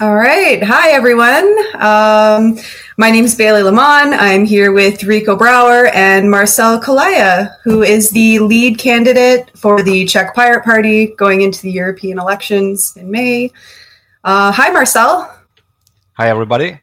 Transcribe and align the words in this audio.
All 0.00 0.14
right. 0.14 0.62
Hi, 0.62 0.92
everyone. 0.92 1.44
Um, 1.74 2.58
my 2.96 3.10
name 3.10 3.26
is 3.26 3.34
Bailey 3.34 3.62
Lamont. 3.62 4.14
I'm 4.14 4.46
here 4.46 4.72
with 4.72 5.04
Rico 5.04 5.36
Brower 5.36 5.88
and 5.88 6.30
Marcel 6.30 6.80
Kolaja, 6.80 7.54
who 7.64 7.82
is 7.82 8.08
the 8.08 8.38
lead 8.38 8.78
candidate 8.78 9.50
for 9.58 9.82
the 9.82 10.06
Czech 10.06 10.34
Pirate 10.34 10.64
Party 10.64 11.08
going 11.16 11.42
into 11.42 11.60
the 11.60 11.70
European 11.70 12.18
elections 12.18 12.96
in 12.96 13.10
May. 13.10 13.52
Uh, 14.24 14.50
hi, 14.50 14.70
Marcel. 14.70 15.38
Hi, 16.14 16.30
everybody. 16.30 16.80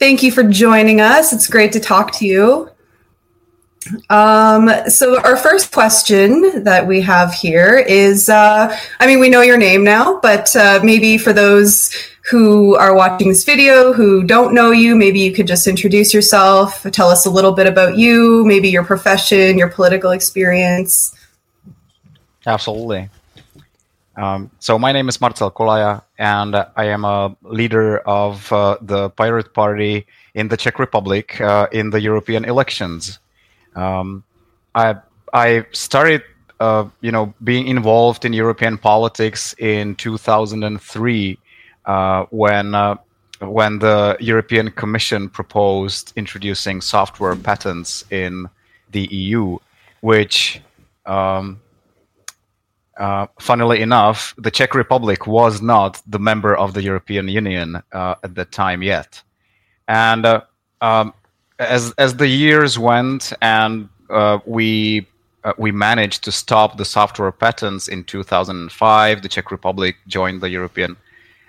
Thank 0.00 0.24
you 0.24 0.32
for 0.32 0.42
joining 0.42 1.00
us. 1.00 1.32
It's 1.32 1.46
great 1.46 1.70
to 1.74 1.80
talk 1.80 2.10
to 2.14 2.26
you. 2.26 2.71
Um, 4.10 4.70
so 4.88 5.20
our 5.22 5.36
first 5.36 5.72
question 5.72 6.64
that 6.64 6.86
we 6.86 7.00
have 7.00 7.32
here 7.32 7.78
is, 7.78 8.28
uh, 8.28 8.76
I 9.00 9.06
mean, 9.06 9.20
we 9.20 9.28
know 9.28 9.40
your 9.40 9.56
name 9.56 9.84
now, 9.84 10.20
but 10.20 10.54
uh, 10.54 10.80
maybe 10.82 11.18
for 11.18 11.32
those 11.32 11.92
who 12.30 12.76
are 12.76 12.94
watching 12.94 13.28
this 13.28 13.44
video 13.44 13.92
who 13.92 14.22
don't 14.22 14.54
know 14.54 14.70
you, 14.70 14.94
maybe 14.94 15.18
you 15.20 15.32
could 15.32 15.46
just 15.46 15.66
introduce 15.66 16.14
yourself, 16.14 16.86
tell 16.92 17.08
us 17.08 17.26
a 17.26 17.30
little 17.30 17.52
bit 17.52 17.66
about 17.66 17.96
you, 17.96 18.44
maybe 18.46 18.68
your 18.68 18.84
profession, 18.84 19.58
your 19.58 19.68
political 19.68 20.12
experience. 20.12 21.16
Absolutely. 22.46 23.08
Um, 24.16 24.50
so 24.60 24.78
my 24.78 24.92
name 24.92 25.08
is 25.08 25.20
Marcel 25.20 25.50
Kolaja, 25.50 26.02
and 26.18 26.54
I 26.54 26.84
am 26.84 27.04
a 27.04 27.34
leader 27.42 27.98
of 28.00 28.52
uh, 28.52 28.76
the 28.80 29.10
Pirate 29.10 29.54
Party 29.54 30.06
in 30.34 30.48
the 30.48 30.56
Czech 30.56 30.78
Republic 30.78 31.40
uh, 31.40 31.66
in 31.72 31.90
the 31.90 32.00
European 32.00 32.44
elections. 32.44 33.18
Um, 33.74 34.24
I 34.74 34.96
I 35.32 35.66
started, 35.72 36.22
uh, 36.60 36.86
you 37.00 37.12
know, 37.12 37.34
being 37.42 37.66
involved 37.66 38.24
in 38.24 38.32
European 38.32 38.78
politics 38.78 39.54
in 39.58 39.94
2003 39.96 41.38
uh, 41.84 42.24
when 42.30 42.74
uh, 42.74 42.96
when 43.40 43.78
the 43.78 44.16
European 44.20 44.70
Commission 44.70 45.28
proposed 45.28 46.12
introducing 46.16 46.80
software 46.80 47.34
patents 47.34 48.04
in 48.10 48.48
the 48.90 49.06
EU, 49.10 49.58
which 50.00 50.60
um, 51.06 51.60
uh, 52.96 53.26
funnily 53.38 53.80
enough, 53.80 54.34
the 54.38 54.50
Czech 54.50 54.74
Republic 54.74 55.26
was 55.26 55.62
not 55.62 56.00
the 56.06 56.18
member 56.18 56.54
of 56.54 56.74
the 56.74 56.82
European 56.82 57.26
Union 57.26 57.82
uh, 57.92 58.14
at 58.22 58.34
that 58.34 58.52
time 58.52 58.82
yet. 58.82 59.22
And 59.88 60.26
uh, 60.26 60.42
um, 60.80 61.14
as 61.68 61.92
as 61.98 62.16
the 62.16 62.26
years 62.26 62.78
went 62.78 63.32
and 63.40 63.88
uh, 64.10 64.38
we 64.46 65.06
uh, 65.44 65.52
we 65.58 65.72
managed 65.72 66.22
to 66.24 66.32
stop 66.32 66.76
the 66.76 66.84
software 66.84 67.32
patents 67.32 67.88
in 67.88 68.04
2005. 68.04 69.22
The 69.22 69.28
Czech 69.28 69.50
Republic 69.50 69.96
joined 70.06 70.40
the 70.40 70.50
European 70.50 70.96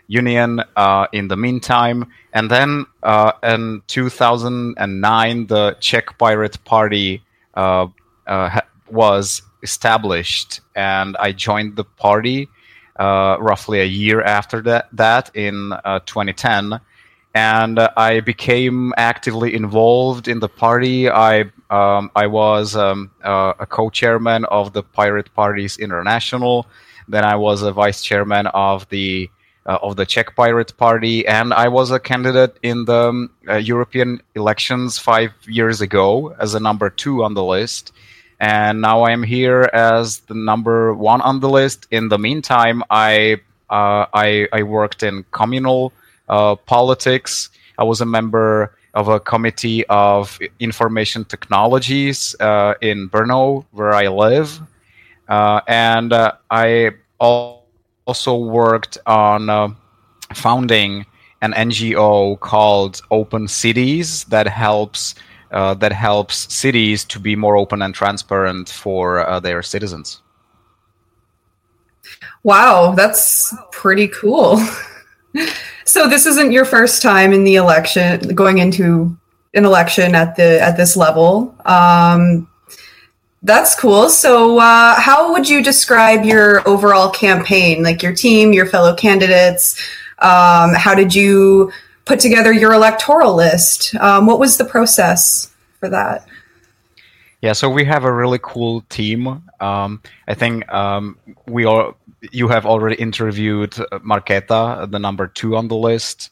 Union 0.07 0.61
uh, 0.75 1.07
in 1.11 1.27
the 1.27 1.37
meantime, 1.37 2.11
and 2.33 2.49
then 2.49 2.85
uh, 3.03 3.33
in 3.43 3.81
2009, 3.87 5.47
the 5.47 5.77
Czech 5.79 6.17
Pirate 6.17 6.63
Party 6.65 7.21
uh, 7.53 7.87
uh, 8.27 8.61
was 8.89 9.41
established, 9.61 10.61
and 10.75 11.15
I 11.17 11.31
joined 11.31 11.75
the 11.75 11.85
party 11.85 12.49
roughly 12.97 13.79
a 13.79 13.85
year 13.85 14.21
after 14.21 14.61
that. 14.61 14.87
That 14.93 15.29
in 15.35 15.73
2010 16.05 16.79
and 17.33 17.79
I 17.79 18.19
became 18.19 18.93
actively 18.97 19.55
involved 19.55 20.27
in 20.27 20.39
the 20.39 20.49
party. 20.49 21.09
I 21.09 21.51
um, 21.69 22.11
I 22.15 22.27
was 22.27 22.75
um, 22.75 23.09
uh, 23.23 23.53
a 23.59 23.65
co-chairman 23.65 24.45
of 24.45 24.73
the 24.73 24.83
Pirate 24.83 25.33
Parties 25.33 25.77
International. 25.77 26.67
Then 27.07 27.25
I 27.25 27.35
was 27.35 27.63
a 27.63 27.71
vice 27.71 28.03
chairman 28.03 28.47
of 28.47 28.87
the 28.89 29.29
uh, 29.65 29.79
of 29.81 29.95
the 29.95 30.05
Czech 30.05 30.35
Pirate 30.35 30.77
Party, 30.77 31.25
and 31.25 31.53
I 31.53 31.69
was 31.69 31.89
a 31.89 31.99
candidate 31.99 32.57
in 32.61 32.85
the 32.85 33.09
um, 33.09 33.29
uh, 33.47 33.55
European 33.55 34.21
elections 34.35 34.99
five 34.99 35.31
years 35.47 35.81
ago 35.81 36.35
as 36.39 36.53
a 36.53 36.59
number 36.59 36.89
two 36.89 37.23
on 37.23 37.33
the 37.33 37.43
list. 37.43 37.93
And 38.39 38.81
now 38.81 39.03
I 39.03 39.11
am 39.11 39.23
here 39.23 39.69
as 39.73 40.19
the 40.19 40.33
number 40.33 40.93
one 40.93 41.21
on 41.21 41.39
the 41.39 41.49
list. 41.49 41.87
In 41.91 42.09
the 42.09 42.19
meantime, 42.19 42.83
I 42.89 43.41
uh, 43.69 44.05
I, 44.13 44.47
I 44.51 44.63
worked 44.63 45.01
in 45.01 45.25
communal 45.31 45.93
uh, 46.29 46.55
politics. 46.55 47.49
I 47.77 47.83
was 47.83 48.01
a 48.01 48.05
member 48.05 48.75
of 48.93 49.07
a 49.07 49.19
committee 49.19 49.85
of 49.87 50.39
information 50.59 51.25
technologies 51.25 52.35
uh, 52.39 52.75
in 52.81 53.09
Brno, 53.09 53.65
where 53.71 53.93
I 53.93 54.07
live. 54.07 54.61
Uh, 55.27 55.61
and 55.67 56.13
uh, 56.13 56.33
I 56.51 56.91
also 57.19 58.35
worked 58.35 58.97
on 59.05 59.49
uh, 59.49 59.69
founding 60.33 61.05
an 61.41 61.53
NGO 61.53 62.39
called 62.39 63.01
Open 63.09 63.47
Cities 63.47 64.25
that 64.25 64.47
helps 64.47 65.15
uh, 65.51 65.73
that 65.75 65.91
helps 65.91 66.51
cities 66.51 67.05
to 67.05 67.19
be 67.19 67.35
more 67.35 67.57
open 67.57 67.83
and 67.83 67.93
transparent 67.93 68.69
for 68.69 69.39
their 69.41 69.61
citizens. 69.61 70.21
Wow, 72.41 72.93
that's 72.95 73.55
pretty 73.71 74.07
cool. 74.07 74.59
So 75.85 76.07
this 76.07 76.25
isn't 76.25 76.51
your 76.51 76.65
first 76.65 77.01
time 77.01 77.33
in 77.33 77.43
the 77.43 77.55
election, 77.55 78.33
going 78.35 78.57
into 78.59 79.17
an 79.53 79.65
election 79.65 80.15
at 80.15 80.35
the 80.35 80.61
at 80.61 80.77
this 80.77 80.95
level. 80.95 81.55
Um, 81.65 82.47
that's 83.43 83.75
cool. 83.75 84.09
So, 84.09 84.59
uh, 84.59 84.95
how 84.99 85.33
would 85.33 85.49
you 85.49 85.61
describe 85.61 86.23
your 86.23 86.67
overall 86.67 87.09
campaign? 87.09 87.83
Like 87.83 88.01
your 88.01 88.13
team, 88.13 88.53
your 88.53 88.65
fellow 88.65 88.95
candidates. 88.95 89.79
Um, 90.19 90.73
how 90.73 90.95
did 90.95 91.13
you 91.13 91.71
put 92.05 92.19
together 92.19 92.53
your 92.53 92.73
electoral 92.73 93.35
list? 93.35 93.95
Um, 93.95 94.25
what 94.25 94.39
was 94.39 94.57
the 94.57 94.65
process 94.65 95.53
for 95.79 95.89
that? 95.89 96.25
Yeah, 97.41 97.51
so 97.51 97.69
we 97.69 97.83
have 97.83 98.05
a 98.05 98.11
really 98.11 98.39
cool 98.41 98.81
team. 98.87 99.43
Um, 99.59 100.01
I 100.29 100.33
think 100.33 100.71
um, 100.71 101.17
we 101.45 101.65
are 101.65 101.93
you 102.31 102.47
have 102.47 102.65
already 102.65 102.95
interviewed 102.95 103.77
uh, 103.79 103.99
Marketa, 103.99 104.89
the 104.89 104.99
number 104.99 105.27
two 105.27 105.55
on 105.55 105.67
the 105.67 105.75
list. 105.75 106.29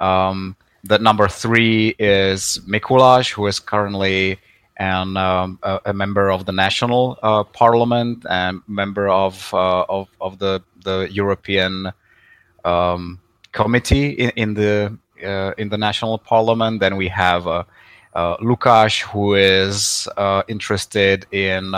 Um, 0.00 0.56
the 0.84 0.98
number 0.98 1.28
three 1.28 1.94
is 1.98 2.60
Mikulaj, 2.66 3.32
who 3.32 3.46
is 3.46 3.58
currently 3.58 4.38
an, 4.76 5.16
um, 5.16 5.58
a, 5.62 5.80
a, 5.86 5.92
member 5.92 6.30
of 6.30 6.46
the 6.46 6.52
national 6.52 7.18
uh, 7.22 7.44
parliament 7.44 8.24
and 8.28 8.62
member 8.66 9.08
of 9.08 9.52
uh, 9.52 9.84
of, 9.88 10.08
of 10.20 10.38
the 10.38 10.62
the 10.82 11.06
European 11.10 11.92
um, 12.64 13.20
committee 13.52 14.10
in, 14.10 14.30
in 14.36 14.54
the 14.54 14.96
uh, 15.22 15.52
in 15.58 15.68
the 15.68 15.76
national 15.76 16.16
parliament. 16.18 16.80
Then 16.80 16.96
we 16.96 17.08
have 17.08 17.46
uh, 17.46 17.64
uh, 18.14 18.38
Lukáš, 18.38 19.02
who 19.02 19.34
is 19.34 20.08
interested 20.48 21.26
in 21.30 21.74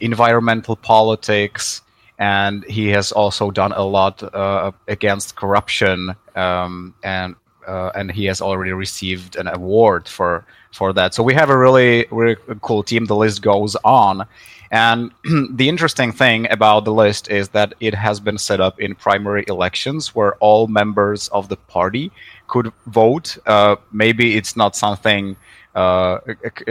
environmental 0.00 0.76
politics 0.76 1.80
and 2.18 2.64
he 2.64 2.88
has 2.88 3.12
also 3.12 3.50
done 3.50 3.72
a 3.72 3.82
lot 3.82 4.22
uh, 4.22 4.72
against 4.88 5.36
corruption, 5.36 6.14
um, 6.34 6.94
and 7.02 7.36
uh, 7.66 7.90
and 7.94 8.10
he 8.10 8.24
has 8.24 8.40
already 8.40 8.72
received 8.72 9.36
an 9.36 9.46
award 9.46 10.08
for 10.08 10.44
for 10.72 10.92
that. 10.92 11.14
So 11.14 11.22
we 11.22 11.34
have 11.34 11.50
a 11.50 11.56
really 11.56 12.06
really 12.10 12.36
cool 12.60 12.82
team. 12.82 13.06
The 13.06 13.16
list 13.16 13.42
goes 13.42 13.76
on, 13.84 14.26
and 14.70 15.12
the 15.52 15.68
interesting 15.68 16.12
thing 16.12 16.50
about 16.50 16.84
the 16.84 16.92
list 16.92 17.30
is 17.30 17.50
that 17.50 17.74
it 17.80 17.94
has 17.94 18.20
been 18.20 18.38
set 18.38 18.60
up 18.60 18.80
in 18.80 18.94
primary 18.94 19.44
elections 19.48 20.14
where 20.14 20.34
all 20.36 20.66
members 20.66 21.28
of 21.28 21.48
the 21.48 21.56
party 21.56 22.10
could 22.48 22.72
vote. 22.86 23.38
Uh, 23.46 23.76
maybe 23.92 24.36
it's 24.36 24.56
not 24.56 24.74
something 24.74 25.36
uh, 25.78 26.18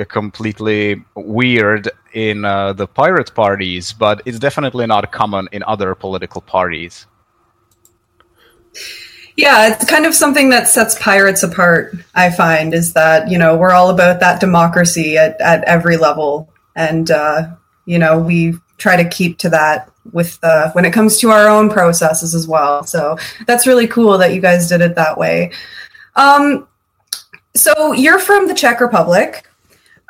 completely 0.10 1.04
weird 1.16 1.90
in 2.14 2.44
uh, 2.44 2.74
the 2.74 2.88
pirate 2.88 3.34
parties, 3.34 3.94
but 3.94 4.22
it's 4.26 4.40
definitely 4.40 4.86
not 4.86 5.12
common 5.12 5.48
in 5.52 5.64
other 5.64 5.96
political 5.96 6.42
parties. 6.42 7.06
Yeah, 9.38 9.68
it's 9.70 9.86
kind 9.86 10.06
of 10.06 10.14
something 10.14 10.50
that 10.50 10.68
sets 10.68 11.00
pirates 11.00 11.44
apart, 11.44 11.96
I 12.16 12.32
find, 12.32 12.74
is 12.74 12.94
that, 12.94 13.30
you 13.32 13.38
know, 13.38 13.56
we're 13.56 13.72
all 13.72 13.90
about 13.90 14.20
that 14.20 14.42
democracy 14.42 15.18
at, 15.18 15.40
at 15.40 15.64
every 15.66 15.96
level. 15.96 16.50
And, 16.76 17.10
uh, 17.10 17.56
you 17.86 18.00
know, 18.00 18.18
we 18.20 18.56
try 18.78 18.96
to 19.02 19.08
keep 19.08 19.38
to 19.40 19.50
that 19.50 19.90
with 20.12 20.40
uh, 20.44 20.72
when 20.72 20.86
it 20.86 20.92
comes 20.92 21.20
to 21.20 21.30
our 21.30 21.48
own 21.48 21.70
processes 21.70 22.34
as 22.34 22.48
well. 22.48 22.84
So 22.84 23.18
that's 23.46 23.68
really 23.68 23.88
cool 23.88 24.18
that 24.18 24.34
you 24.34 24.42
guys 24.42 24.68
did 24.68 24.82
it 24.82 24.96
that 24.96 25.18
way. 25.18 25.52
Um, 26.16 26.68
so 27.58 27.92
you're 27.94 28.20
from 28.20 28.48
the 28.48 28.54
Czech 28.54 28.80
Republic. 28.80 29.48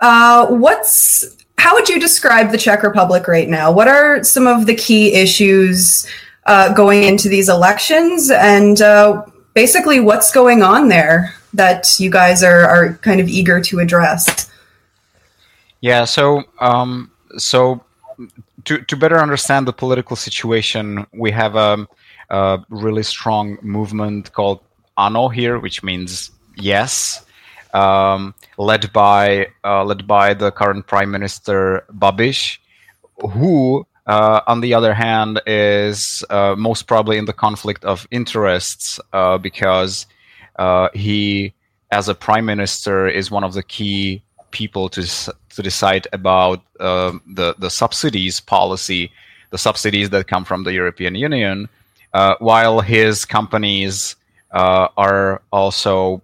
Uh, 0.02 0.48
what's 0.48 1.26
how 1.58 1.74
would 1.74 1.90
you 1.90 2.00
describe 2.00 2.52
the 2.52 2.58
Czech 2.58 2.84
Republic 2.84 3.28
right 3.28 3.50
now? 3.50 3.72
What 3.72 3.88
are 3.88 4.24
some 4.24 4.46
of 4.48 4.68
the 4.68 4.76
key 4.76 5.14
issues 5.14 6.08
uh, 6.46 6.74
going 6.74 7.04
into 7.04 7.30
these 7.30 7.50
elections, 7.50 8.30
and 8.30 8.82
uh, 8.82 9.24
basically 9.54 10.00
what's 10.00 10.32
going 10.32 10.62
on 10.62 10.88
there 10.90 11.34
that 11.54 12.00
you 12.00 12.10
guys 12.10 12.44
are 12.44 12.66
are 12.66 12.94
kind 12.96 13.20
of 13.20 13.28
eager 13.28 13.60
to 13.62 13.80
address? 13.80 14.50
Yeah. 15.82 16.06
So 16.06 16.44
um, 16.60 17.12
so 17.38 17.84
to 18.66 18.80
to 18.80 18.96
better 18.96 19.20
understand 19.20 19.68
the 19.68 19.74
political 19.74 20.16
situation, 20.16 21.06
we 21.14 21.32
have 21.32 21.56
um, 21.56 21.88
a 22.30 22.60
really 22.70 23.04
strong 23.04 23.58
movement 23.62 24.32
called 24.34 24.60
ANO 24.98 25.30
here, 25.30 25.60
which 25.60 25.84
means 25.84 26.32
yes, 26.56 27.26
um, 27.74 28.34
led 28.58 28.92
by 28.94 29.48
uh, 29.64 29.84
led 29.84 30.08
by 30.08 30.34
the 30.34 30.52
current 30.52 30.88
Prime 30.88 31.12
Minister 31.12 31.86
Babiš, 31.92 32.58
who, 33.32 33.86
uh, 34.06 34.42
on 34.48 34.62
the 34.62 34.74
other 34.74 34.94
hand, 34.94 35.42
is 35.46 36.24
uh, 36.30 36.56
most 36.58 36.88
probably 36.88 37.18
in 37.18 37.26
the 37.26 37.34
conflict 37.34 37.84
of 37.86 38.08
interests 38.12 39.00
uh, 39.14 39.38
because 39.38 40.06
uh, 40.58 40.90
he, 40.94 41.54
as 41.92 42.10
a 42.10 42.16
Prime 42.16 42.46
Minister, 42.46 43.08
is 43.08 43.32
one 43.32 43.44
of 43.44 43.54
the 43.54 43.64
key 43.64 44.22
people 44.52 44.90
to 44.90 45.04
to 45.04 45.62
decide 45.62 46.08
about 46.14 46.62
um, 46.80 47.22
the 47.26 47.56
the 47.60 47.70
subsidies 47.70 48.40
policy, 48.40 49.12
the 49.52 49.58
subsidies 49.58 50.10
that 50.12 50.28
come 50.28 50.46
from 50.46 50.64
the 50.64 50.74
European 50.74 51.16
Union, 51.16 51.68
uh, 52.14 52.36
while 52.40 52.82
his 52.82 53.26
companies 53.26 54.16
are 54.52 55.42
also 55.52 56.24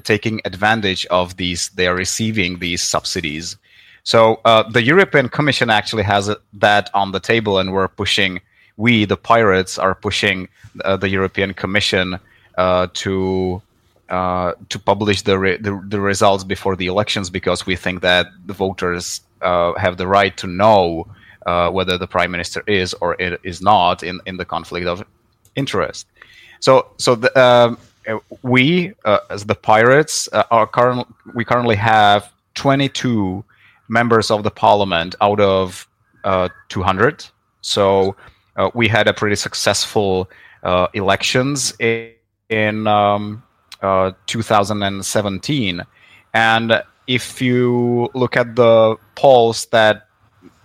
taking 0.00 0.40
advantage 0.44 1.06
of 1.06 1.36
these, 1.36 1.68
they 1.70 1.86
are 1.86 1.94
receiving 1.94 2.58
these 2.58 2.82
subsidies. 2.82 3.56
So 4.02 4.40
uh, 4.44 4.64
the 4.70 4.82
European 4.82 5.28
Commission 5.28 5.70
actually 5.70 6.02
has 6.02 6.30
that 6.54 6.90
on 6.94 7.12
the 7.12 7.20
table, 7.20 7.58
and 7.58 7.72
we're 7.72 7.88
pushing. 7.88 8.40
We, 8.76 9.04
the 9.04 9.16
pirates, 9.16 9.78
are 9.78 9.94
pushing 9.94 10.48
uh, 10.84 10.96
the 10.96 11.08
European 11.08 11.54
Commission 11.54 12.18
uh, 12.58 12.88
to 12.94 13.62
uh, 14.10 14.52
to 14.68 14.78
publish 14.78 15.22
the, 15.22 15.38
re- 15.38 15.56
the, 15.56 15.82
the 15.88 15.98
results 15.98 16.44
before 16.44 16.76
the 16.76 16.86
elections 16.86 17.30
because 17.30 17.64
we 17.64 17.74
think 17.74 18.02
that 18.02 18.26
the 18.44 18.52
voters 18.52 19.22
uh, 19.40 19.72
have 19.78 19.96
the 19.96 20.06
right 20.06 20.36
to 20.36 20.46
know 20.46 21.06
uh, 21.46 21.70
whether 21.70 21.96
the 21.96 22.06
prime 22.06 22.30
minister 22.30 22.62
is 22.66 22.92
or 23.00 23.14
is 23.14 23.62
not 23.62 24.02
in, 24.02 24.20
in 24.26 24.36
the 24.36 24.44
conflict 24.44 24.86
of 24.86 25.02
interest. 25.56 26.06
So 26.60 26.88
so 26.98 27.14
the, 27.14 27.30
um, 27.40 27.78
we 28.42 28.92
uh, 29.04 29.18
as 29.30 29.44
the 29.44 29.54
pirates 29.54 30.28
uh, 30.32 30.44
are 30.50 30.66
current 30.66 31.06
we 31.34 31.44
currently 31.44 31.76
have 31.76 32.32
22 32.54 33.44
members 33.88 34.30
of 34.30 34.42
the 34.42 34.50
parliament 34.50 35.14
out 35.20 35.40
of 35.40 35.88
uh, 36.24 36.48
200 36.68 37.24
so 37.60 38.16
uh, 38.56 38.70
we 38.74 38.88
had 38.88 39.08
a 39.08 39.14
pretty 39.14 39.36
successful 39.36 40.28
uh, 40.62 40.86
elections 40.94 41.74
in, 41.80 42.12
in 42.48 42.86
um, 42.86 43.42
2017 44.26 45.82
and 46.32 46.82
if 47.06 47.42
you 47.42 48.08
look 48.14 48.36
at 48.36 48.56
the 48.56 48.96
polls 49.14 49.66
that 49.66 50.08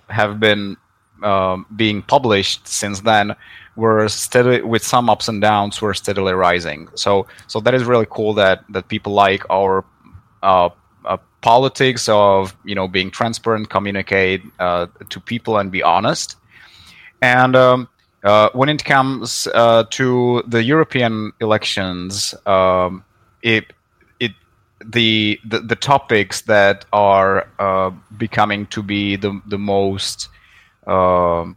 have 0.10 0.40
been 0.40 0.78
um, 1.24 1.66
being 1.76 2.02
published 2.02 2.66
since 2.68 3.02
then 3.02 3.36
were 3.80 4.10
steadily 4.10 4.62
with 4.62 4.84
some 4.84 5.10
ups 5.10 5.28
and 5.30 5.42
downs 5.42 5.82
were 5.82 5.94
steadily 5.94 6.34
rising. 6.34 6.90
So 6.96 7.28
so 7.48 7.60
that 7.62 7.74
is 7.74 7.84
really 7.86 8.08
cool 8.10 8.34
that 8.34 8.64
that 8.70 8.88
people 8.90 9.14
like 9.14 9.44
our 9.50 9.86
uh, 10.44 10.70
uh, 11.06 11.18
politics 11.42 12.10
of 12.10 12.56
you 12.66 12.76
know 12.76 12.88
being 12.88 13.10
transparent 13.10 13.70
communicate 13.70 14.44
uh, 14.60 14.88
to 15.10 15.20
people 15.20 15.58
and 15.58 15.72
be 15.72 15.82
honest. 15.82 16.36
And 17.22 17.56
um, 17.56 17.90
uh, 18.24 18.50
when 18.54 18.70
it 18.70 18.84
comes 18.84 19.48
uh, 19.54 19.86
to 19.92 20.44
the 20.46 20.62
European 20.62 21.32
elections 21.40 22.36
um, 22.46 23.04
it 23.42 23.72
it 24.20 24.34
the, 24.86 25.40
the 25.46 25.60
the 25.62 25.76
topics 25.76 26.42
that 26.42 26.86
are 26.92 27.48
becoming 28.18 28.68
to 28.68 28.84
be 28.84 29.16
the 29.16 29.42
the 29.48 29.58
most 29.58 30.28
um, 30.86 31.56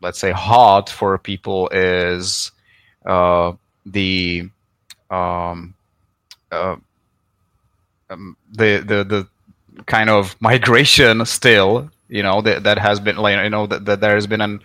let's 0.00 0.18
say 0.18 0.32
hard 0.32 0.88
for 0.88 1.16
people 1.18 1.68
is 1.72 2.50
uh, 3.06 3.52
the 3.86 4.48
um, 5.10 5.74
uh, 6.52 6.76
um, 8.10 8.36
the 8.52 8.82
the 8.86 9.04
the 9.04 9.28
kind 9.86 10.10
of 10.10 10.36
migration 10.40 11.24
still 11.24 11.90
you 12.08 12.22
know 12.22 12.40
that 12.42 12.64
that 12.64 12.78
has 12.78 12.98
been 12.98 13.16
like 13.16 13.42
you 13.42 13.50
know 13.50 13.66
that, 13.66 13.84
that 13.84 14.00
there 14.00 14.14
has 14.14 14.26
been 14.26 14.40
an 14.40 14.60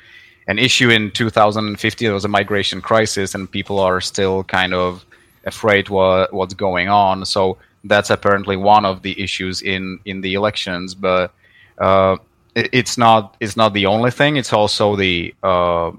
an 0.48 0.60
issue 0.60 0.90
in 0.90 1.12
2015 1.12 2.06
there 2.06 2.14
was 2.14 2.26
a 2.26 2.28
migration 2.28 2.82
crisis 2.82 3.34
and 3.36 3.50
people 3.50 3.80
are 3.80 4.02
still 4.02 4.44
kind 4.44 4.74
of 4.74 5.06
afraid 5.46 5.90
what 5.90 6.34
what's 6.34 6.54
going 6.54 6.90
on. 6.90 7.26
So 7.26 7.58
that's 7.84 8.10
apparently 8.10 8.56
one 8.56 8.86
of 8.86 9.02
the 9.02 9.20
issues 9.22 9.62
in 9.62 10.00
in 10.06 10.22
the 10.22 10.34
elections. 10.34 10.96
But 10.96 11.34
uh, 11.78 12.18
it's 12.56 12.98
not 12.98 13.36
it's 13.40 13.58
not 13.58 13.74
the 13.74 13.86
only 13.86 14.12
thing. 14.12 14.38
It's 14.38 14.54
also 14.54 14.96
the 14.96 15.34
uh, 15.44 15.92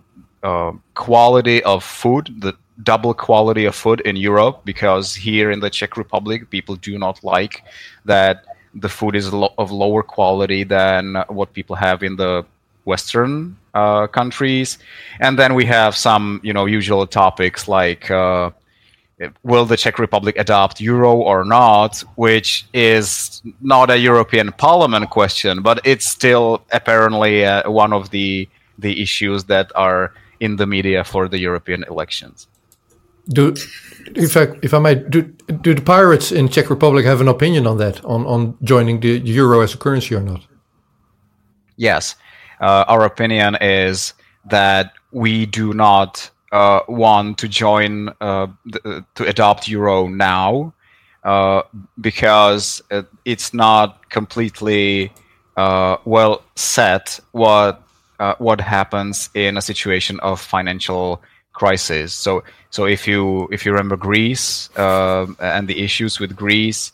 uh, 0.42 0.72
quality 0.94 1.62
of 1.64 1.82
food, 1.82 2.34
the 2.40 2.54
double 2.82 3.14
quality 3.14 3.64
of 3.64 3.74
food 3.74 4.00
in 4.00 4.16
Europe. 4.16 4.64
Because 4.64 5.14
here 5.14 5.50
in 5.50 5.60
the 5.60 5.70
Czech 5.70 5.96
Republic, 5.96 6.50
people 6.50 6.76
do 6.76 6.98
not 6.98 7.22
like 7.24 7.62
that 8.04 8.44
the 8.74 8.88
food 8.88 9.14
is 9.14 9.32
lo- 9.32 9.54
of 9.58 9.70
lower 9.70 10.02
quality 10.02 10.64
than 10.64 11.16
what 11.28 11.52
people 11.52 11.76
have 11.76 12.02
in 12.02 12.16
the 12.16 12.44
Western 12.84 13.56
uh, 13.74 14.06
countries. 14.06 14.78
And 15.20 15.38
then 15.38 15.54
we 15.54 15.64
have 15.64 15.96
some, 15.96 16.40
you 16.42 16.52
know, 16.52 16.66
usual 16.66 17.06
topics 17.06 17.68
like 17.68 18.10
uh, 18.10 18.50
will 19.42 19.64
the 19.64 19.76
Czech 19.76 19.98
Republic 19.98 20.36
adopt 20.38 20.80
euro 20.80 21.14
or 21.14 21.44
not, 21.44 22.02
which 22.16 22.66
is 22.72 23.42
not 23.60 23.90
a 23.90 23.98
European 23.98 24.52
Parliament 24.52 25.10
question, 25.10 25.62
but 25.62 25.80
it's 25.84 26.06
still 26.06 26.62
apparently 26.72 27.44
uh, 27.44 27.70
one 27.70 27.92
of 27.92 28.10
the 28.10 28.48
the 28.78 29.00
issues 29.00 29.44
that 29.44 29.70
are 29.76 30.12
in 30.40 30.56
the 30.56 30.66
media 30.66 31.04
for 31.04 31.28
the 31.28 31.38
European 31.38 31.84
elections. 31.84 32.48
Do, 33.28 33.54
if 34.14 34.36
I 34.36 34.48
if 34.62 34.74
I 34.74 34.78
may, 34.78 34.94
do 34.96 35.22
do 35.62 35.74
the 35.74 35.82
pirates 35.82 36.32
in 36.32 36.48
Czech 36.48 36.68
Republic 36.68 37.06
have 37.06 37.20
an 37.20 37.28
opinion 37.28 37.66
on 37.66 37.78
that, 37.78 38.04
on 38.04 38.26
on 38.26 38.54
joining 38.62 39.00
the 39.00 39.20
euro 39.20 39.60
as 39.60 39.74
a 39.74 39.78
currency 39.78 40.14
or 40.14 40.20
not? 40.20 40.46
Yes, 41.76 42.16
uh, 42.60 42.84
our 42.88 43.04
opinion 43.04 43.56
is 43.60 44.12
that 44.50 44.92
we 45.12 45.46
do 45.46 45.72
not 45.72 46.30
uh, 46.54 46.84
want 46.86 47.36
to 47.38 47.48
join 47.48 48.08
uh, 48.20 48.46
the, 48.64 49.04
to 49.16 49.26
adopt 49.26 49.66
euro 49.66 50.06
now 50.06 50.72
uh, 51.24 51.62
because 52.00 52.80
it's 53.24 53.52
not 53.52 54.08
completely 54.08 55.12
uh, 55.56 55.96
well 56.04 56.44
set 56.54 57.18
what 57.32 57.82
uh, 58.20 58.36
what 58.38 58.60
happens 58.60 59.30
in 59.34 59.56
a 59.56 59.60
situation 59.60 60.20
of 60.20 60.40
financial 60.40 61.20
crisis. 61.54 62.14
So 62.14 62.44
so 62.70 62.86
if 62.86 63.08
you 63.08 63.48
if 63.50 63.66
you 63.66 63.72
remember 63.72 63.96
Greece 63.96 64.70
um, 64.78 65.36
and 65.40 65.66
the 65.66 65.82
issues 65.82 66.20
with 66.20 66.36
Greece. 66.36 66.92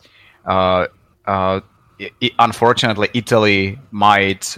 It, 2.19 2.33
unfortunately, 2.39 3.09
Italy 3.13 3.77
might 3.91 4.57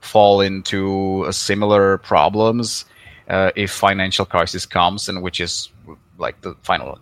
fall 0.00 0.40
into 0.40 1.26
similar 1.32 1.98
problems 1.98 2.84
uh, 3.28 3.50
if 3.56 3.70
financial 3.70 4.24
crisis 4.24 4.66
comes, 4.66 5.08
and 5.08 5.22
which 5.22 5.40
is 5.40 5.70
like 6.18 6.40
the 6.40 6.54
final 6.62 6.98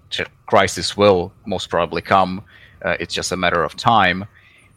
crisis 0.47 0.97
will 0.97 1.33
most 1.47 1.69
probably 1.69 2.03
come. 2.03 2.43
Uh, 2.85 2.97
it's 2.99 3.15
just 3.15 3.33
a 3.33 3.37
matter 3.37 3.62
of 3.62 3.77
time, 3.77 4.25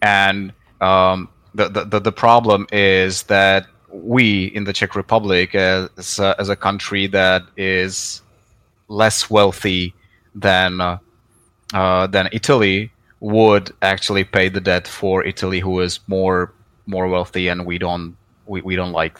and 0.01 0.53
um, 0.81 1.29
the, 1.55 1.69
the 1.69 1.99
the 1.99 2.11
problem 2.11 2.67
is 2.71 3.23
that 3.23 3.67
we 3.89 4.45
in 4.47 4.63
the 4.63 4.73
Czech 4.73 4.95
Republic, 4.95 5.55
as 5.55 6.19
a, 6.19 6.35
as 6.39 6.49
a 6.49 6.55
country 6.55 7.07
that 7.07 7.43
is 7.55 8.21
less 8.87 9.29
wealthy 9.29 9.93
than 10.35 10.81
uh, 10.81 10.97
uh, 11.73 12.07
than 12.07 12.27
Italy, 12.31 12.91
would 13.19 13.71
actually 13.81 14.23
pay 14.23 14.49
the 14.49 14.59
debt 14.59 14.87
for 14.87 15.23
Italy, 15.23 15.59
who 15.59 15.79
is 15.79 15.99
more 16.07 16.51
more 16.85 17.07
wealthy, 17.07 17.47
and 17.47 17.65
we 17.65 17.77
don't 17.77 18.17
we, 18.45 18.61
we 18.61 18.75
don't 18.75 18.91
like 18.91 19.19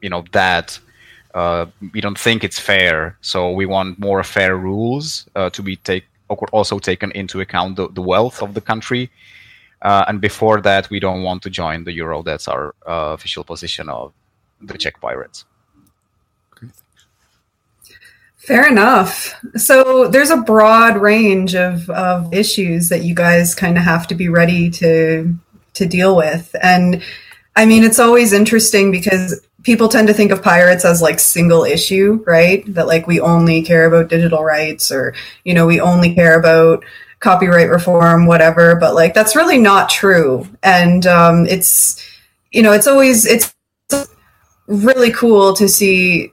you 0.00 0.08
know 0.08 0.24
that 0.32 0.78
uh, 1.36 1.66
we 1.92 2.00
don't 2.00 2.18
think 2.18 2.42
it's 2.42 2.58
fair. 2.58 3.16
So 3.20 3.52
we 3.52 3.66
want 3.66 3.98
more 3.98 4.24
fair 4.24 4.56
rules 4.56 5.26
uh, 5.36 5.50
to 5.50 5.62
be 5.62 5.76
take 5.76 6.04
also 6.50 6.78
taken 6.78 7.12
into 7.12 7.40
account 7.40 7.76
the, 7.76 7.88
the 7.88 8.02
wealth 8.02 8.42
of 8.42 8.54
the 8.54 8.60
country. 8.60 9.10
Uh, 9.82 10.04
and 10.08 10.20
before 10.20 10.60
that, 10.62 10.88
we 10.90 10.98
don't 10.98 11.22
want 11.22 11.42
to 11.42 11.50
join 11.50 11.84
the 11.84 11.92
euro. 11.92 12.22
That's 12.22 12.48
our 12.48 12.74
uh, 12.86 13.12
official 13.14 13.44
position 13.44 13.88
of 13.88 14.12
the 14.62 14.78
Czech 14.78 14.98
pirates. 15.00 15.44
Fair 18.38 18.66
enough. 18.66 19.34
So 19.56 20.08
there's 20.08 20.30
a 20.30 20.36
broad 20.38 20.96
range 20.96 21.54
of, 21.54 21.90
of 21.90 22.32
issues 22.32 22.88
that 22.88 23.02
you 23.02 23.14
guys 23.14 23.54
kind 23.54 23.76
of 23.76 23.84
have 23.84 24.06
to 24.06 24.14
be 24.14 24.28
ready 24.28 24.70
to 24.70 25.34
to 25.74 25.86
deal 25.86 26.16
with. 26.16 26.56
And 26.62 27.02
I 27.56 27.66
mean, 27.66 27.84
it's 27.84 27.98
always 27.98 28.32
interesting 28.32 28.90
because 28.90 29.45
people 29.66 29.88
tend 29.88 30.06
to 30.06 30.14
think 30.14 30.30
of 30.30 30.40
pirates 30.40 30.84
as 30.84 31.02
like 31.02 31.18
single 31.18 31.64
issue, 31.64 32.22
right? 32.24 32.62
That 32.72 32.86
like 32.86 33.08
we 33.08 33.18
only 33.18 33.62
care 33.62 33.84
about 33.84 34.08
digital 34.08 34.44
rights 34.44 34.92
or, 34.92 35.12
you 35.42 35.54
know, 35.54 35.66
we 35.66 35.80
only 35.80 36.14
care 36.14 36.38
about 36.38 36.84
copyright 37.18 37.68
reform, 37.68 38.26
whatever. 38.26 38.76
But 38.76 38.94
like 38.94 39.12
that's 39.12 39.34
really 39.34 39.58
not 39.58 39.88
true. 39.88 40.46
And 40.62 41.04
um, 41.08 41.46
it's, 41.46 42.00
you 42.52 42.62
know, 42.62 42.70
it's 42.70 42.86
always, 42.86 43.26
it's 43.26 43.52
really 44.68 45.10
cool 45.10 45.52
to 45.54 45.68
see 45.68 46.32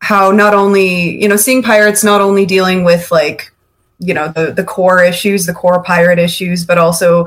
how 0.00 0.30
not 0.30 0.52
only 0.52 1.18
you 1.20 1.26
know 1.26 1.36
seeing 1.36 1.62
pirates 1.62 2.04
not 2.04 2.20
only 2.20 2.44
dealing 2.44 2.84
with 2.84 3.10
like 3.10 3.50
you 4.00 4.12
know 4.12 4.28
the 4.28 4.52
the 4.52 4.62
core 4.62 5.02
issues, 5.02 5.46
the 5.46 5.54
core 5.54 5.82
pirate 5.82 6.18
issues, 6.18 6.64
but 6.66 6.76
also 6.76 7.26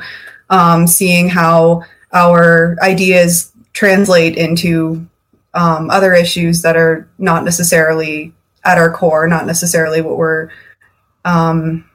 um, 0.51 0.85
seeing 0.85 1.27
how 1.27 1.83
our 2.13 2.77
ideas 2.83 3.51
translate 3.77 4.35
into 4.35 5.07
um, 5.53 5.91
other 5.91 6.11
issues 6.11 6.63
that 6.63 6.75
are 6.75 7.07
not 7.19 7.43
necessarily 7.43 8.33
at 8.65 8.79
our 8.79 8.91
core, 8.91 9.27
not 9.27 9.45
necessarily 9.45 10.01
what 10.01 10.17
we're 10.17 10.49
um, 11.25 11.87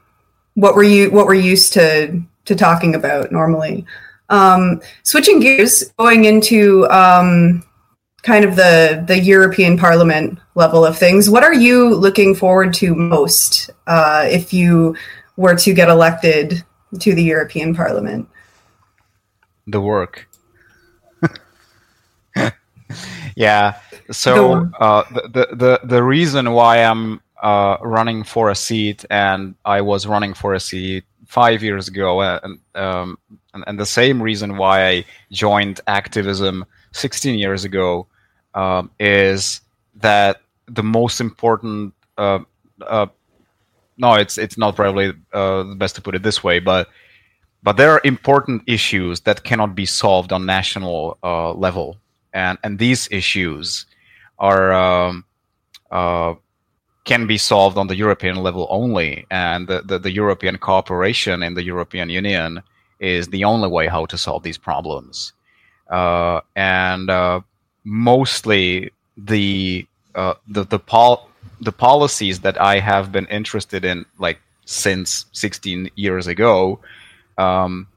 what 0.53 0.75
were 0.75 0.83
you 0.83 1.11
what 1.11 1.25
we're 1.25 1.33
used 1.33 1.73
to 1.73 2.21
to 2.45 2.55
talking 2.55 2.95
about 2.95 3.33
normally. 3.33 3.85
Um, 4.29 4.81
switching 5.03 5.41
gears, 5.41 5.91
going 5.99 6.23
into 6.23 6.89
um, 6.89 7.63
kind 8.21 8.45
of 8.45 8.55
the 8.55 9.03
the 9.05 9.19
European 9.19 9.77
Parliament 9.77 10.39
level 10.55 10.85
of 10.85 10.97
things. 10.97 11.29
What 11.29 11.43
are 11.43 11.53
you 11.53 11.93
looking 11.93 12.33
forward 12.33 12.73
to 12.75 12.95
most 12.95 13.69
uh, 13.87 14.25
if 14.29 14.53
you 14.53 14.95
were 15.35 15.55
to 15.55 15.73
get 15.73 15.89
elected 15.89 16.63
to 16.99 17.13
the 17.13 17.23
European 17.23 17.75
Parliament? 17.75 18.29
The 19.67 19.81
work. 19.81 20.29
Yeah. 23.35 23.79
So 24.11 24.69
uh, 24.79 25.03
the, 25.11 25.47
the 25.51 25.79
the 25.83 26.03
reason 26.03 26.51
why 26.51 26.83
I'm 26.83 27.21
uh, 27.41 27.77
running 27.81 28.23
for 28.23 28.49
a 28.49 28.55
seat, 28.55 29.05
and 29.09 29.55
I 29.65 29.81
was 29.81 30.07
running 30.07 30.33
for 30.33 30.53
a 30.53 30.59
seat 30.59 31.03
five 31.27 31.63
years 31.63 31.87
ago, 31.87 32.19
uh, 32.19 32.39
and, 32.43 32.59
um, 32.75 33.17
and, 33.53 33.63
and 33.67 33.79
the 33.79 33.85
same 33.85 34.21
reason 34.21 34.57
why 34.57 34.87
I 34.87 35.05
joined 35.31 35.81
activism 35.87 36.65
16 36.91 37.37
years 37.37 37.63
ago 37.63 38.07
um, 38.53 38.91
is 38.99 39.61
that 39.95 40.41
the 40.67 40.83
most 40.83 41.19
important. 41.19 41.93
Uh, 42.17 42.39
uh, 42.81 43.07
no, 43.97 44.13
it's 44.15 44.37
it's 44.37 44.57
not 44.57 44.75
probably 44.75 45.13
uh, 45.33 45.63
the 45.63 45.75
best 45.75 45.95
to 45.95 46.01
put 46.01 46.15
it 46.15 46.23
this 46.23 46.43
way, 46.43 46.59
but 46.59 46.89
but 47.61 47.77
there 47.77 47.91
are 47.91 48.01
important 48.03 48.63
issues 48.67 49.21
that 49.21 49.43
cannot 49.43 49.73
be 49.75 49.85
solved 49.85 50.33
on 50.33 50.45
national 50.45 51.17
uh, 51.23 51.53
level, 51.53 51.97
and 52.33 52.57
and 52.63 52.79
these 52.79 53.07
issues 53.11 53.85
are 54.39 54.73
um, 54.73 55.25
uh, 55.91 56.33
can 57.05 57.27
be 57.27 57.37
solved 57.37 57.77
on 57.77 57.87
the 57.87 57.95
European 57.95 58.37
level 58.37 58.67
only, 58.69 59.25
and 59.29 59.67
the, 59.67 59.81
the, 59.81 59.99
the 59.99 60.11
European 60.11 60.57
cooperation 60.57 61.43
in 61.43 61.53
the 61.53 61.63
European 61.63 62.09
Union 62.09 62.63
is 62.99 63.27
the 63.27 63.43
only 63.43 63.67
way 63.67 63.87
how 63.87 64.05
to 64.05 64.17
solve 64.17 64.43
these 64.43 64.57
problems, 64.57 65.33
uh, 65.89 66.39
and 66.55 67.09
mostly 67.83 68.91
the 69.17 69.85
uh, 70.15 70.33
the 70.47 70.63
the 70.65 70.79
pol- 70.79 71.29
the 71.61 71.71
policies 71.71 72.39
that 72.41 72.59
I 72.59 72.79
have 72.79 73.11
been 73.11 73.25
interested 73.27 73.85
in 73.85 74.05
like 74.19 74.39
since 74.65 75.25
16 75.33 75.89
years 75.95 76.27
ago 76.27 76.79
um, 77.37 77.87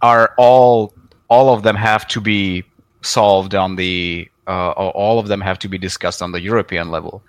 are 0.00 0.34
all 0.36 0.92
all 1.28 1.54
of 1.54 1.62
them 1.62 1.76
have 1.76 2.06
to 2.08 2.20
be 2.20 2.64
solved 3.04 3.54
on 3.54 3.76
the 3.76 4.28
uh, 4.46 4.70
all 4.72 5.18
of 5.18 5.28
them 5.28 5.40
have 5.40 5.58
to 5.60 5.68
be 5.68 5.78
discussed 5.78 6.20
on 6.22 6.32
the 6.32 6.40
European 6.40 6.90
level. 6.90 7.22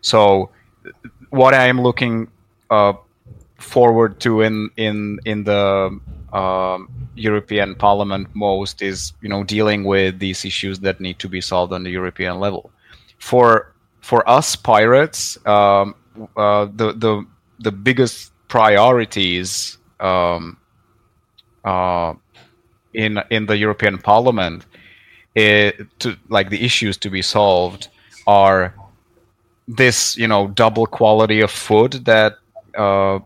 So 0.00 0.50
what 1.30 1.54
I 1.54 1.66
am 1.66 1.80
looking 1.80 2.28
uh, 2.70 2.94
forward 3.58 4.20
to 4.20 4.40
in 4.42 4.70
in 4.76 5.20
in 5.24 5.44
the 5.44 5.98
um, 6.32 6.88
European 7.14 7.74
Parliament 7.74 8.28
most 8.34 8.82
is 8.82 9.12
you 9.20 9.28
know 9.28 9.44
dealing 9.44 9.84
with 9.84 10.18
these 10.18 10.44
issues 10.44 10.80
that 10.80 11.00
need 11.00 11.18
to 11.18 11.28
be 11.28 11.40
solved 11.40 11.72
on 11.72 11.82
the 11.82 11.90
European 11.90 12.40
level. 12.40 12.70
For 13.18 13.72
for 14.00 14.28
us 14.28 14.56
pirates, 14.56 15.38
um, 15.46 15.94
uh, 16.36 16.66
the 16.74 16.92
the 16.92 17.26
the 17.60 17.72
biggest 17.72 18.32
priorities 18.48 19.78
um, 20.00 20.56
uh, 21.64 22.14
in 22.94 23.20
in 23.30 23.46
the 23.46 23.56
European 23.56 23.98
Parliament 23.98 24.66
to 25.34 26.16
like 26.28 26.50
the 26.50 26.64
issues 26.64 26.96
to 26.98 27.10
be 27.10 27.22
solved 27.22 27.88
are 28.26 28.74
this 29.68 30.16
you 30.16 30.28
know 30.28 30.48
double 30.48 30.86
quality 30.86 31.40
of 31.40 31.50
food 31.50 31.92
that 32.04 32.38
uh, 32.76 33.18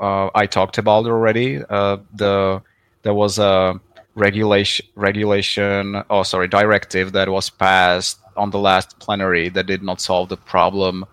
uh, 0.00 0.30
I 0.34 0.46
talked 0.46 0.78
about 0.78 1.06
already. 1.06 1.60
Uh, 1.68 1.98
the 2.14 2.62
there 3.02 3.14
was 3.14 3.38
a 3.38 3.80
regulation 4.14 4.86
regulation 4.96 6.02
oh 6.10 6.22
sorry 6.24 6.48
directive 6.48 7.12
that 7.12 7.28
was 7.28 7.50
passed 7.50 8.18
on 8.36 8.50
the 8.50 8.58
last 8.58 8.98
plenary 8.98 9.48
that 9.48 9.66
did 9.66 9.82
not 9.82 10.00
solve 10.00 10.28
the 10.28 10.36
problem 10.36 11.04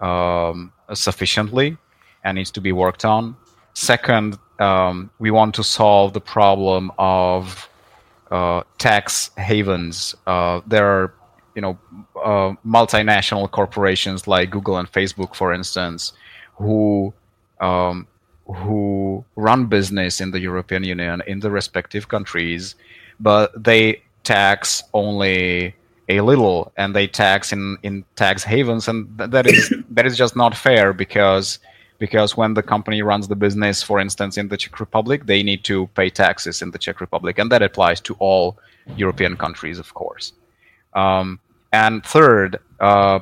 um, 0.00 0.72
sufficiently 0.92 1.76
and 2.24 2.36
needs 2.36 2.50
to 2.50 2.60
be 2.60 2.72
worked 2.72 3.04
on. 3.04 3.36
Second, 3.74 4.38
um, 4.58 5.10
we 5.18 5.30
want 5.30 5.54
to 5.54 5.64
solve 5.64 6.12
the 6.12 6.20
problem 6.20 6.90
of 6.98 7.68
uh, 8.30 8.62
tax 8.78 9.30
havens. 9.36 10.14
Uh, 10.26 10.60
there 10.66 10.86
are 10.86 11.14
you 11.54 11.62
know 11.62 11.78
uh, 12.22 12.52
multinational 12.66 13.50
corporations 13.50 14.26
like 14.26 14.50
Google 14.50 14.76
and 14.78 14.90
Facebook, 14.90 15.34
for 15.34 15.52
instance, 15.52 16.12
who 16.56 17.12
um, 17.60 18.06
who 18.46 19.24
run 19.36 19.66
business 19.66 20.20
in 20.20 20.30
the 20.30 20.40
European 20.40 20.84
Union 20.84 21.22
in 21.26 21.40
the 21.40 21.50
respective 21.50 22.08
countries, 22.08 22.74
but 23.18 23.52
they 23.62 24.02
tax 24.22 24.82
only 24.92 25.74
a 26.08 26.20
little 26.20 26.72
and 26.76 26.94
they 26.94 27.06
tax 27.06 27.52
in, 27.52 27.76
in 27.82 28.04
tax 28.14 28.44
havens 28.44 28.86
and 28.86 29.06
that 29.18 29.46
is 29.46 29.72
that 29.90 30.06
is 30.06 30.16
just 30.16 30.36
not 30.36 30.56
fair 30.56 30.92
because 30.92 31.58
because 31.98 32.36
when 32.36 32.54
the 32.54 32.62
company 32.62 33.02
runs 33.02 33.28
the 33.28 33.36
business 33.36 33.82
for 33.82 34.00
instance 34.00 34.36
in 34.36 34.48
the 34.48 34.56
Czech 34.56 34.80
Republic 34.80 35.26
they 35.26 35.42
need 35.42 35.64
to 35.64 35.86
pay 35.88 36.10
taxes 36.10 36.62
in 36.62 36.70
the 36.70 36.78
Czech 36.78 37.00
Republic 37.00 37.38
and 37.38 37.50
that 37.50 37.62
applies 37.62 38.00
to 38.00 38.14
all 38.18 38.58
European 38.96 39.36
countries 39.36 39.78
of 39.78 39.94
course 39.94 40.32
um, 40.94 41.38
and 41.72 42.04
third 42.04 42.58
uh, 42.80 43.20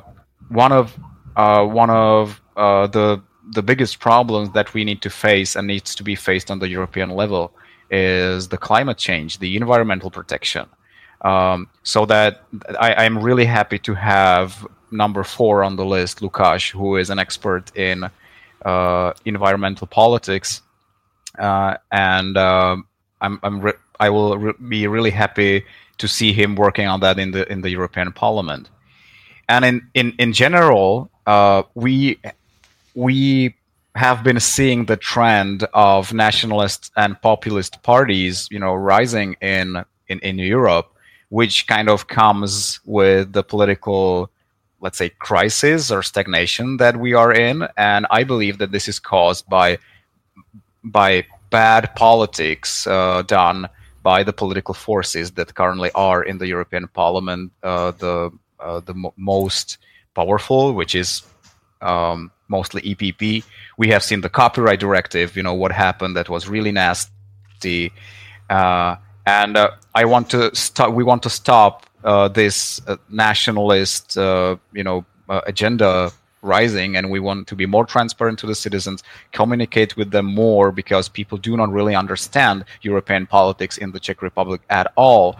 one 0.49 0.71
of 0.71 0.97
uh, 1.35 1.65
one 1.65 1.89
of 1.89 2.41
uh, 2.55 2.87
the 2.87 3.21
the 3.51 3.61
biggest 3.61 3.99
problems 3.99 4.51
that 4.51 4.73
we 4.73 4.83
need 4.83 5.01
to 5.01 5.09
face 5.09 5.55
and 5.55 5.67
needs 5.67 5.93
to 5.95 6.03
be 6.03 6.15
faced 6.15 6.49
on 6.49 6.59
the 6.59 6.67
European 6.67 7.11
level 7.11 7.53
is 7.91 8.47
the 8.47 8.57
climate 8.57 8.97
change, 8.97 9.39
the 9.39 9.55
environmental 9.55 10.09
protection. 10.09 10.65
Um, 11.21 11.69
so 11.83 12.05
that 12.07 12.43
I, 12.79 13.05
am 13.05 13.19
really 13.19 13.45
happy 13.45 13.79
to 13.79 13.93
have 13.93 14.67
number 14.91 15.23
four 15.23 15.63
on 15.63 15.75
the 15.75 15.85
list, 15.85 16.19
Lukáš, 16.19 16.71
who 16.71 16.97
is 16.97 17.09
an 17.09 17.19
expert 17.19 17.75
in 17.75 18.09
environmental 19.25 19.87
politics, 19.87 20.61
uh, 21.39 21.77
and 21.91 22.37
uh, 22.37 22.77
I'm, 23.21 23.39
I'm 23.43 23.61
re- 23.61 23.73
I 23.99 24.09
will 24.09 24.37
re- 24.37 24.53
be 24.67 24.87
really 24.87 25.11
happy 25.11 25.63
to 25.97 26.07
see 26.07 26.33
him 26.33 26.55
working 26.55 26.87
on 26.87 26.99
that 27.01 27.19
in 27.19 27.31
the 27.31 27.49
in 27.51 27.61
the 27.61 27.69
European 27.69 28.11
Parliament. 28.11 28.69
And 29.47 29.63
in 29.65 29.89
in 29.93 30.13
in 30.17 30.33
general, 30.33 31.09
uh, 31.25 31.63
we 31.75 32.19
we 32.95 33.55
have 33.95 34.23
been 34.23 34.39
seeing 34.39 34.85
the 34.85 34.97
trend 34.97 35.65
of 35.73 36.13
nationalist 36.13 36.91
and 36.97 37.19
populist 37.21 37.81
parties, 37.81 38.47
you 38.51 38.59
know, 38.59 38.73
rising 38.73 39.35
in, 39.41 39.83
in, 40.09 40.19
in 40.19 40.37
Europe, 40.37 40.91
which 41.29 41.65
kind 41.67 41.89
of 41.89 42.07
comes 42.07 42.79
with 42.85 43.31
the 43.31 43.43
political, 43.43 44.29
let's 44.81 44.97
say, 44.97 45.09
crisis 45.09 45.91
or 45.91 46.03
stagnation 46.03 46.77
that 46.77 46.97
we 46.97 47.13
are 47.13 47.31
in. 47.33 47.67
And 47.77 48.05
I 48.09 48.23
believe 48.23 48.57
that 48.59 48.71
this 48.71 48.87
is 48.87 48.99
caused 48.99 49.49
by 49.49 49.77
by 50.83 51.25
bad 51.49 51.95
politics 51.95 52.85
uh, 52.85 53.23
done 53.23 53.67
by 54.03 54.21
the 54.21 54.33
political 54.33 54.75
forces 54.75 55.31
that 55.31 55.55
currently 55.55 55.89
are 55.95 56.21
in 56.23 56.37
the 56.37 56.47
European 56.47 56.87
Parliament. 56.89 57.51
Uh, 57.63 57.91
the 57.91 58.31
uh, 58.59 58.79
the 58.81 58.93
mo- 58.93 59.13
most 59.17 59.77
powerful, 60.13 60.73
which 60.73 60.95
is 60.95 61.23
um, 61.81 62.31
mostly 62.47 62.81
EPP. 62.81 63.43
We 63.77 63.87
have 63.89 64.03
seen 64.03 64.21
the 64.21 64.29
copyright 64.29 64.79
directive. 64.79 65.35
You 65.35 65.43
know 65.43 65.53
what 65.53 65.71
happened 65.71 66.15
that 66.17 66.29
was 66.29 66.47
really 66.47 66.71
nasty, 66.71 67.91
uh, 68.49 68.95
and 69.25 69.57
uh, 69.57 69.71
I 69.93 70.05
want 70.05 70.29
to 70.31 70.55
stop. 70.55 70.93
We 70.93 71.03
want 71.03 71.23
to 71.23 71.29
stop 71.29 71.85
uh, 72.05 72.27
this 72.29 72.79
uh, 72.87 72.95
nationalist, 73.09 74.17
uh, 74.17 74.55
you 74.73 74.83
know, 74.83 75.03
uh, 75.27 75.41
agenda 75.45 76.11
rising, 76.41 76.95
and 76.95 77.09
we 77.09 77.19
want 77.19 77.47
to 77.47 77.55
be 77.55 77.65
more 77.65 77.85
transparent 77.85 78.37
to 78.37 78.45
the 78.45 78.53
citizens, 78.53 79.03
communicate 79.31 79.97
with 79.97 80.11
them 80.11 80.25
more 80.25 80.71
because 80.71 81.09
people 81.09 81.37
do 81.37 81.57
not 81.57 81.69
really 81.71 81.95
understand 81.95 82.63
European 82.83 83.25
politics 83.25 83.77
in 83.77 83.91
the 83.91 83.99
Czech 83.99 84.21
Republic 84.21 84.61
at 84.69 84.93
all. 84.95 85.35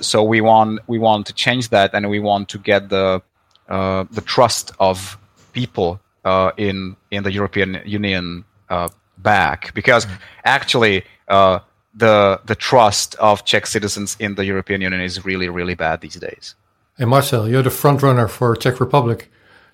so 0.00 0.22
we 0.22 0.40
want 0.40 0.80
we 0.86 0.98
want 0.98 1.26
to 1.26 1.34
change 1.34 1.68
that, 1.70 1.92
and 1.92 2.08
we 2.08 2.20
want 2.20 2.48
to 2.48 2.58
get 2.58 2.88
the 2.88 3.20
the 3.68 4.22
trust 4.24 4.72
of 4.78 5.18
people 5.52 6.00
uh, 6.24 6.52
in 6.56 6.96
in 7.10 7.22
the 7.22 7.32
European 7.32 7.80
Union 7.84 8.44
uh, 8.68 8.88
back 9.18 9.72
because 9.74 10.04
mm-hmm. 10.04 10.16
actually 10.44 11.04
uh, 11.28 11.58
the 11.98 12.40
the 12.46 12.54
trust 12.54 13.14
of 13.16 13.44
Czech 13.44 13.66
citizens 13.66 14.16
in 14.18 14.34
the 14.34 14.44
European 14.44 14.80
Union 14.80 15.02
is 15.02 15.24
really 15.24 15.48
really 15.48 15.74
bad 15.74 16.00
these 16.00 16.20
days. 16.20 16.54
Hey 16.96 17.04
Marcel, 17.04 17.48
you're 17.48 17.62
the 17.62 17.70
front 17.70 18.02
runner 18.02 18.28
for 18.28 18.56
Czech 18.56 18.80
Republic. 18.80 19.30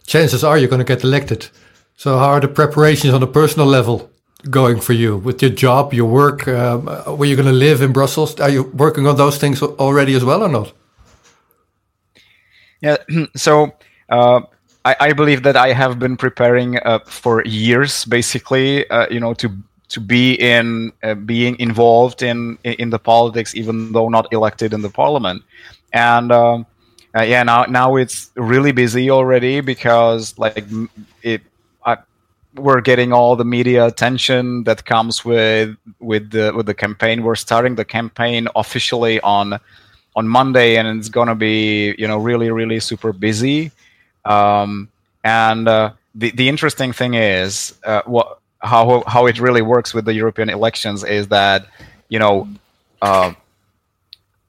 Chances 0.07 0.45
are 0.45 0.59
you're 0.59 0.69
going 0.69 0.85
to 0.85 0.95
get 0.95 1.05
elected. 1.05 1.49
So 1.97 2.19
how 2.19 2.31
are 2.33 2.41
the 2.41 2.49
preparations 2.49 3.15
on 3.15 3.23
a 3.23 3.27
personal 3.27 3.67
level 3.67 4.11
going 4.51 4.81
for 4.81 4.93
you 4.93 5.17
with 5.17 5.41
your 5.41 5.51
job, 5.51 5.95
your 5.95 6.09
work, 6.09 6.47
um, 6.49 6.87
where 7.17 7.29
you're 7.29 7.37
going 7.37 7.49
to 7.49 7.67
live 7.67 7.81
in 7.81 7.93
Brussels? 7.93 8.39
Are 8.41 8.51
you 8.51 8.65
working 8.75 9.07
on 9.07 9.17
those 9.17 9.39
things 9.39 9.63
already 9.63 10.15
as 10.15 10.25
well 10.25 10.43
or 10.43 10.49
not? 10.49 10.73
Yeah, 12.83 12.97
so 13.37 13.73
uh, 14.11 14.41
I, 14.85 14.97
I, 15.01 15.13
believe 15.15 15.45
that 15.45 15.57
I 15.57 15.73
have 15.73 15.99
been 15.99 16.17
preparing 16.19 16.79
uh, 16.79 16.99
for 17.07 17.43
years, 17.45 18.05
basically, 18.05 18.89
uh, 18.91 19.07
you 19.11 19.21
know, 19.21 19.33
to 19.35 19.51
to 19.95 20.01
be 20.01 20.35
in 20.35 20.93
uh, 21.03 21.15
being 21.15 21.59
involved 21.59 22.23
in 22.23 22.59
in 22.65 22.91
the 22.91 22.99
politics, 22.99 23.55
even 23.55 23.93
though 23.93 24.09
not 24.09 24.27
elected 24.33 24.73
in 24.73 24.83
the 24.83 24.91
parliament, 24.91 25.43
and. 25.93 26.31
Um, 26.33 26.67
uh, 27.17 27.23
yeah, 27.23 27.45
now 27.45 27.63
now 27.67 27.95
it's 27.95 28.33
really 28.35 28.73
busy 28.73 29.09
already 29.09 29.61
because 29.61 30.37
like 30.37 30.65
it, 31.23 31.43
we're 32.55 32.81
getting 32.81 33.13
all 33.13 33.37
the 33.37 33.45
media 33.45 33.87
attention 33.87 34.65
that 34.65 34.85
comes 34.85 35.25
with 35.25 35.77
with 35.99 36.31
the 36.31 36.53
with 36.55 36.67
the 36.67 36.75
campaign. 36.75 37.23
We're 37.23 37.35
starting 37.35 37.75
the 37.75 37.85
campaign 37.85 38.49
officially 38.55 39.21
on 39.21 39.59
on 40.17 40.29
Monday, 40.29 40.77
and 40.77 40.99
it's 40.99 41.09
gonna 41.09 41.35
be 41.35 41.95
you 41.99 42.07
know 42.07 42.19
really 42.19 42.51
really 42.51 42.81
super 42.81 43.13
busy. 43.13 43.73
Um, 44.25 44.89
and 45.25 45.69
uh, 45.69 45.93
the 46.15 46.31
the 46.31 46.49
interesting 46.49 46.93
thing 46.93 47.15
is 47.15 47.75
uh, 47.85 48.03
what 48.07 48.39
how 48.65 49.05
how 49.07 49.27
it 49.27 49.39
really 49.39 49.63
works 49.63 49.95
with 49.95 50.05
the 50.05 50.15
European 50.15 50.49
elections 50.49 51.05
is 51.05 51.29
that 51.29 51.67
you 52.09 52.19
know 52.19 52.49
uh, 53.03 53.33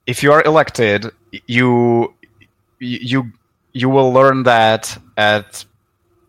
if 0.08 0.24
you 0.24 0.32
are 0.32 0.44
elected, 0.44 1.12
you 1.48 2.14
you 2.80 3.32
you 3.74 3.90
will 3.90 4.12
learn 4.12 4.44
that 4.44 4.98
at 5.18 5.66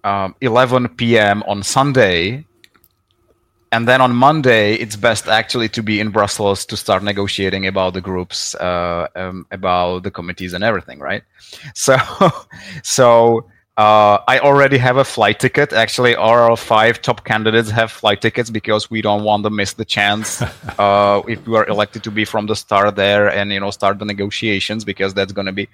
um, 0.05 0.35
11 0.41 0.89
p.m. 0.97 1.43
on 1.45 1.63
Sunday 1.63 2.45
and 3.73 3.87
then 3.89 4.01
on 4.01 4.15
Monday, 4.15 4.75
it's 4.75 4.97
best 4.97 5.29
actually 5.29 5.69
to 5.71 5.83
be 5.83 5.99
in 6.01 6.11
Brussels 6.11 6.65
to 6.67 6.77
start 6.77 7.03
negotiating 7.03 7.67
about 7.67 7.95
the 7.95 8.01
groups, 8.01 8.55
uh, 8.55 9.09
um, 9.17 9.47
about 9.51 10.05
the 10.05 10.11
committees 10.11 10.55
and 10.55 10.63
everything, 10.63 10.99
right? 10.99 11.23
So, 11.75 11.97
so 12.83 13.45
uh, 13.77 14.19
I 14.27 14.39
already 14.39 14.79
have 14.79 14.97
a 14.97 15.05
flight 15.05 15.39
ticket. 15.39 15.75
Actually, 15.75 16.17
our 16.17 16.57
five 16.57 17.03
top 17.03 17.25
candidates 17.25 17.69
have 17.71 17.93
flight 17.93 18.23
tickets 18.23 18.49
because 18.49 18.91
we 18.91 19.03
don't 19.03 19.23
want 19.23 19.45
to 19.45 19.51
miss 19.51 19.75
the 19.75 19.85
chance 19.85 20.41
uh, 20.79 21.21
if 21.29 21.47
we 21.47 21.57
are 21.57 21.67
elected 21.67 22.03
to 22.05 22.11
be 22.11 22.25
from 22.25 22.47
the 22.47 22.57
start 22.57 22.97
there 22.97 23.29
and 23.29 23.53
you 23.53 23.61
know 23.61 23.71
start 23.71 23.99
the 23.99 24.07
negotiations 24.07 24.83
because 24.85 25.13
that's 25.13 25.33
going 25.33 25.45
to 25.47 25.53
be 25.53 25.69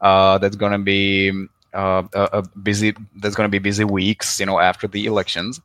uh, 0.00 0.38
that's 0.38 0.56
going 0.56 0.72
to 0.72 0.78
be 0.78 1.30
uh, 1.74 2.02
a, 2.14 2.28
a 2.38 2.42
busy. 2.58 2.94
That's 3.16 3.34
going 3.34 3.46
to 3.48 3.50
be 3.50 3.58
busy 3.58 3.84
weeks, 3.84 4.40
you 4.40 4.46
know, 4.46 4.58
after 4.58 4.88
the 4.88 5.04
elections. 5.04 5.60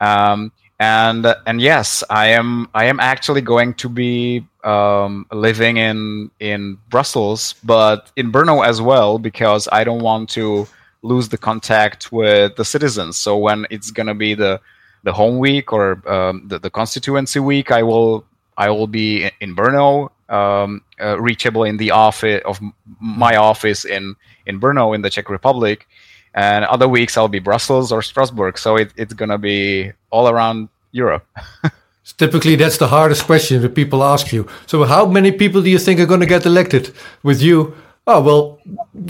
Um, 0.00 0.50
and 0.80 1.32
and 1.46 1.60
yes, 1.60 2.02
I 2.10 2.26
am 2.28 2.68
I 2.74 2.86
am 2.86 2.98
actually 2.98 3.42
going 3.42 3.74
to 3.74 3.88
be 3.88 4.44
um, 4.64 5.26
living 5.30 5.76
in 5.76 6.32
in 6.40 6.78
Brussels, 6.88 7.54
but 7.62 8.10
in 8.16 8.32
Brno 8.32 8.66
as 8.66 8.82
well 8.82 9.18
because 9.20 9.68
I 9.70 9.84
don't 9.84 10.02
want 10.02 10.28
to 10.30 10.66
lose 11.02 11.28
the 11.28 11.38
contact 11.38 12.12
with 12.12 12.56
the 12.56 12.64
citizens. 12.64 13.16
So 13.16 13.36
when 13.36 13.66
it's 13.70 13.90
gonna 13.90 14.14
be 14.14 14.34
the 14.34 14.60
the 15.02 15.12
home 15.12 15.38
week 15.38 15.72
or 15.72 16.02
um, 16.10 16.46
the, 16.48 16.58
the 16.58 16.70
constituency 16.70 17.40
week, 17.40 17.70
I 17.70 17.82
will 17.82 18.24
I 18.56 18.68
will 18.70 18.86
be 18.86 19.30
in 19.40 19.56
Brno, 19.56 20.10
um, 20.28 20.82
uh, 21.00 21.18
reachable 21.18 21.64
in 21.64 21.78
the 21.78 21.90
office 21.90 22.42
of 22.44 22.60
my 23.00 23.36
office 23.36 23.84
in 23.84 24.14
in 24.46 24.60
Brno 24.60 24.94
in 24.94 25.02
the 25.02 25.10
Czech 25.10 25.30
Republic, 25.30 25.88
and 26.34 26.64
other 26.66 26.88
weeks 26.88 27.16
I'll 27.16 27.28
be 27.28 27.38
Brussels 27.38 27.92
or 27.92 28.02
Strasbourg. 28.02 28.58
So 28.58 28.76
it, 28.76 28.92
it's 28.96 29.14
gonna 29.14 29.38
be 29.38 29.92
all 30.10 30.28
around 30.28 30.68
Europe. 30.92 31.26
Typically, 32.16 32.56
that's 32.56 32.78
the 32.78 32.88
hardest 32.88 33.24
question 33.24 33.62
that 33.62 33.74
people 33.74 34.02
ask 34.02 34.32
you. 34.32 34.46
So, 34.66 34.84
how 34.84 35.06
many 35.06 35.32
people 35.32 35.62
do 35.62 35.70
you 35.70 35.78
think 35.78 36.00
are 36.00 36.06
going 36.06 36.20
to 36.20 36.26
get 36.26 36.44
elected 36.44 36.92
with 37.22 37.40
you? 37.40 37.74
Oh 38.12 38.20
well, 38.20 38.58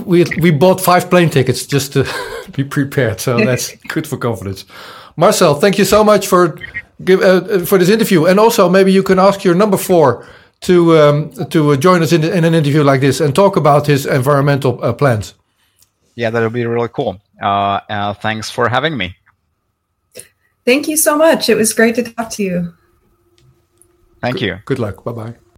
we 0.05 0.25
we 0.43 0.51
bought 0.51 0.79
five 0.79 1.09
plane 1.09 1.31
tickets 1.31 1.65
just 1.65 1.95
to 1.95 2.05
be 2.53 2.65
prepared. 2.65 3.19
So 3.19 3.39
that's 3.49 3.75
good 3.89 4.07
for 4.07 4.19
confidence. 4.19 4.67
Marcel, 5.17 5.55
thank 5.55 5.79
you 5.79 5.87
so 5.87 6.05
much 6.05 6.27
for 6.27 6.59
give 7.03 7.23
uh, 7.23 7.65
for 7.65 7.79
this 7.79 7.89
interview, 7.89 8.27
and 8.27 8.39
also 8.39 8.69
maybe 8.69 8.93
you 8.93 9.03
can 9.03 9.19
ask 9.19 9.43
your 9.43 9.55
number 9.55 9.79
four 9.79 10.27
to 10.61 10.99
um, 10.99 11.31
to 11.49 11.77
join 11.79 12.03
us 12.03 12.13
in, 12.13 12.25
in, 12.25 12.45
an 12.45 12.55
interview 12.55 12.83
like 12.83 13.01
this 13.01 13.21
and 13.21 13.35
talk 13.35 13.57
about 13.57 13.87
his 13.87 14.05
environmental 14.05 14.79
uh, 14.85 14.93
plans. 14.93 15.35
Yeah, 16.15 16.29
that 16.29 16.43
would 16.43 16.53
be 16.53 16.67
really 16.67 16.91
cool. 16.93 17.23
Uh, 17.41 17.81
uh 17.89 18.13
thanks 18.13 18.51
for 18.51 18.69
having 18.69 18.99
me. 18.99 19.17
Thank 20.67 20.89
you 20.89 20.99
so 20.99 21.17
much. 21.17 21.49
It 21.49 21.57
was 21.57 21.73
great 21.73 21.95
to 21.95 22.03
talk 22.03 22.29
to 22.33 22.43
you. 22.43 22.75
Thank 24.21 24.43
you. 24.43 24.59
Good 24.67 24.79
luck. 24.79 25.05
Bye 25.05 25.13
bye. 25.13 25.50